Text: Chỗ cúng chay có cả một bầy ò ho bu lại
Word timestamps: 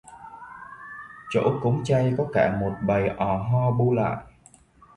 Chỗ 1.29 1.59
cúng 1.63 1.81
chay 1.83 2.13
có 2.17 2.27
cả 2.33 2.57
một 2.59 2.73
bầy 2.83 3.07
ò 3.07 3.37
ho 3.37 3.71
bu 3.71 3.93
lại 3.93 4.17